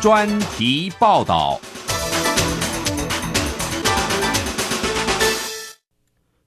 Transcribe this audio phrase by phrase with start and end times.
[0.00, 0.26] 专
[0.56, 1.60] 题报道。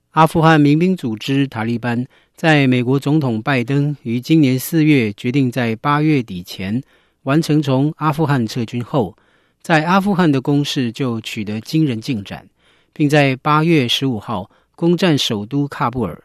[0.10, 2.04] 阿富汗民兵组织塔利班
[2.36, 6.82] 在美国总统拜登于今年四月决定在八月底前
[7.24, 9.16] 完成从阿富汗撤军后，
[9.62, 12.50] 在阿富汗的攻势就取得惊人进展，
[12.92, 16.24] 并在八月十五号攻占首都喀布尔。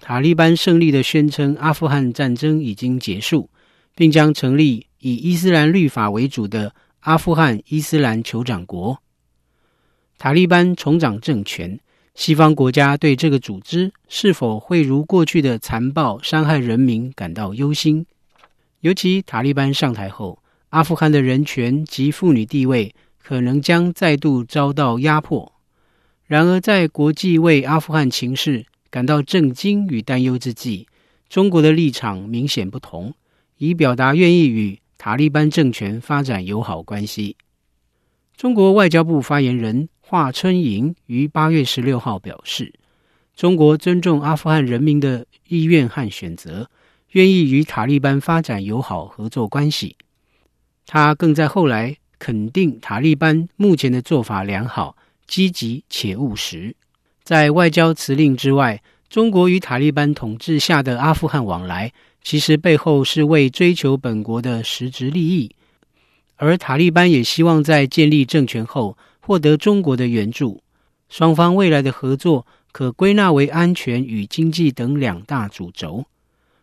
[0.00, 3.48] 塔利班胜利的宣称，阿富汗战争已经结束，
[3.94, 9.00] 并将成立以伊斯兰律法为主的阿富汗伊斯兰酋长国。
[10.18, 11.78] 塔利班重掌政权，
[12.14, 18.04] 西方国家对这个组织是否会如过去的残暴伤害人民感到忧心。
[18.80, 25.52] 尤其塔利班上台后，阿富汗的人权及妇女地位可能将再度遭到压迫。
[26.26, 30.86] 然而，在国际为阿富汗情势感到震惊与担忧之际，
[31.28, 33.14] 中国的立场明显不同，
[33.56, 37.34] 以表达愿意与塔利班政权发展友好关系。
[38.36, 42.74] 中国外交部发言人华春莹于八月十六号表示，
[43.34, 46.68] 中国尊重阿富汗人民的意愿和选择，
[47.12, 49.96] 愿意与塔利班发展友好合作关系。
[50.84, 54.94] 他更在后来肯定塔利班目前的做法良好、
[55.26, 56.76] 积极且务实。
[57.24, 61.90] 在外交辞令之外，中国与塔利班统治下的阿富汗往来，
[62.28, 65.50] 其实背后是为追求本国的实质利益，
[66.36, 70.62] 而塔利班也希望在建立政权后获得中国的援助。
[71.08, 76.04] 双方未来的合作可归纳为安全与经济等两大主轴。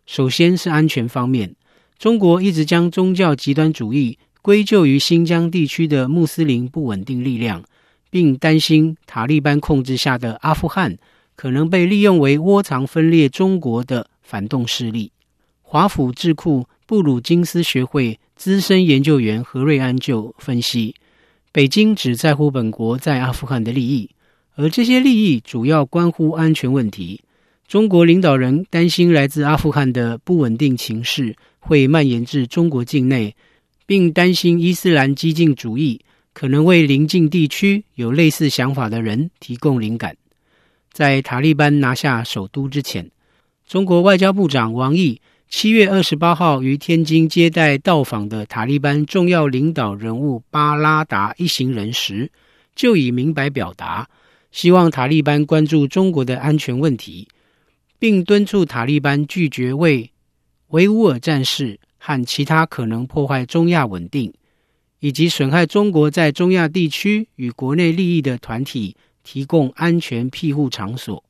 [0.05, 1.55] 首先是安全方面，
[1.97, 7.63] 中国一直将宗教极端主义归咎于新疆地区的穆斯林不稳定力量。
[8.11, 10.97] 并担心塔利班控制下的阿富汗
[11.35, 15.11] 可能被利用为窝藏分裂中国的反动势力。
[15.67, 20.94] 华府智库布鲁金斯学会资深研究员何瑞安就分析，
[21.52, 24.07] 北京只在乎本国在阿富汗的利益，
[24.53, 27.19] 而这些利益主要关乎安全问题。
[27.67, 33.35] 中国领导人担心来自阿富汗的不稳定情势会蔓延至中国境内，
[33.88, 36.00] 并担心伊斯兰激进主义。
[36.31, 40.16] 可能为邻近地区有类似想法的人提供灵感。
[40.91, 43.09] 在塔利班拿下首都之前，
[43.67, 45.19] 中国外交部长王毅
[45.57, 52.29] 七月二十八号于天津接待到访的塔利班重要领导人物巴拉达一行人时，
[52.75, 54.09] 就已明白表达，
[54.51, 57.29] 希望塔利班关注中国的安全问题，
[57.97, 60.11] 并敦促塔利班拒绝为
[60.71, 64.33] 维吾尔战士和其他可能破坏中亚稳定。
[64.99, 71.23] 以及损害中国在中亚地区与国内利益的团体提供安全庇护场所。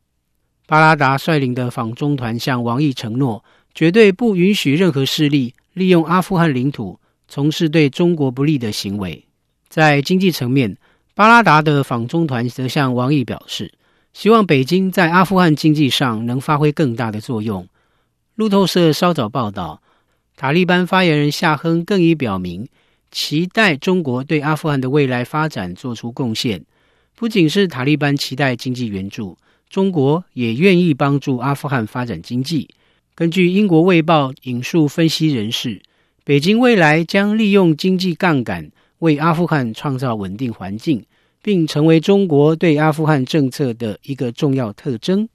[0.65, 6.97] 巴拉达率领的访中团向王毅承诺，绝对不允许任何势力利用阿富汗领土
[7.27, 9.25] 从事对中国不利的行为。
[9.67, 10.77] 在经济层面，
[11.13, 13.73] 巴拉达的访中团则向王毅表示，
[14.13, 17.67] 希望北京在阿富汗经济上能发挥更大的作用。
[18.35, 19.81] 路透社稍早报道，
[20.37, 22.67] 塔利班发言人夏亨更已表明。
[23.11, 26.63] 期待中国对阿富汗的未来发展做出贡献，
[27.15, 29.37] 不仅是塔利班期待经济援助，
[29.69, 32.69] 中国也愿意帮助阿富汗发展经济。
[33.17, 35.81] 根据英国《卫报》引述分析人士，
[36.25, 41.05] 北京未来将利用经济杠杆为阿富汗创造稳定环境，
[41.41, 45.29] 并成为中国对阿富汗政策的一个重要特征。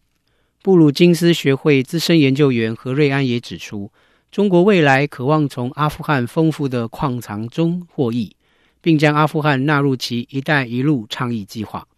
[0.61, 3.91] 布鲁金斯学会资深研究员何瑞安也指出。
[4.31, 8.37] 中国未来渴望从阿富汗丰富的矿藏中获益，
[8.83, 11.89] 并将阿富汗纳入其“一带一路”倡议计划。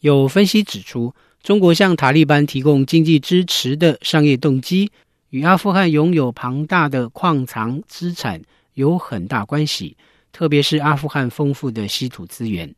[0.00, 4.90] 有分析指出，中国向塔利班提供经济支持的商业动机
[5.30, 8.42] 与阿富汗拥有庞大的矿藏资产
[8.74, 9.96] 有很大关系，
[10.32, 12.74] 特别是阿富汗丰富的稀土资源。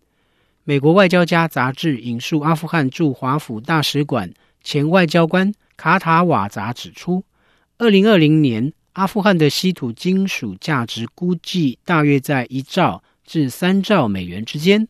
[0.64, 7.24] 美国外交家杂志引述阿富汗驻华府大使馆前外交官卡塔瓦扎指出，
[7.78, 8.72] 二零二零年。
[8.94, 14.86] 阿富汗的稀土金属价值估计大约在一兆至三兆美元之间。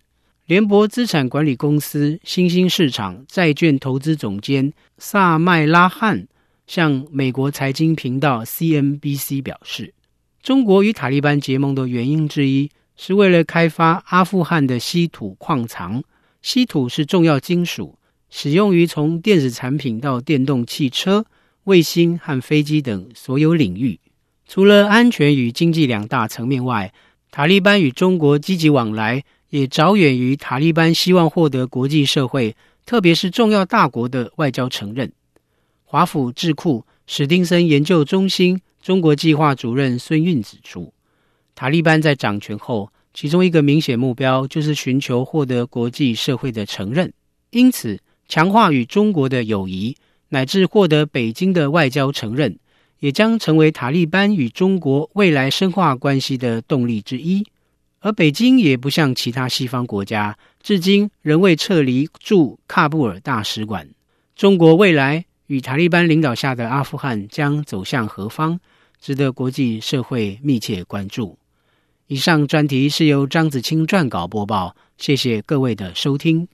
[0.46, 6.26] 联博资产管理公司新兴市场债券投资总监萨麦拉汉
[6.70, 9.92] 向美国财经频道 CNBC 表示，
[10.40, 16.04] 中国与塔利班结盟的原因之一是为了开发阿富汗的稀土矿藏。
[16.42, 17.98] 稀土是重要金属，
[18.30, 21.26] 使用于从电子产品到电动汽车。
[21.64, 23.98] 卫星和飞机等所有领域，
[24.46, 26.94] 除了安全与经济两大层面外，
[27.32, 32.54] 塔利班与中国积极往来，也着眼于塔利班希望获得国际社会，
[32.86, 35.12] 特别是重要大国的外交承认。
[35.92, 40.94] 华府智库史丁森研究中心中国计划主任孙运指出，
[41.56, 47.12] 塔利班在掌权后，其中一个明显目标就是寻求获得国际社会的承认。
[47.50, 47.98] 因此，
[48.28, 49.96] 强化与中国的友谊，
[50.28, 52.56] 乃至获得北京的外交承认，
[53.00, 57.44] 也将成为塔利班与中国未来深化关系的动力之一。
[57.98, 63.88] 而北京也不像其他西方国家，至今仍未撤离驻喀布尔大使馆。
[64.36, 68.60] 中国未来与塔利班领导下的阿富汗将走向何方，
[69.00, 71.36] 值得国际社会密切关注。
[72.06, 76.46] 以上专题是由张子清撰稿播报，谢谢各位的收听。